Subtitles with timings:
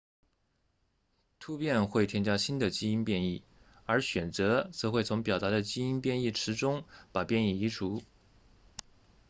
[1.39, 3.43] 突变会添加新的基因变异
[3.85, 8.01] 而选择则会从表达的基因变异池中把变异移除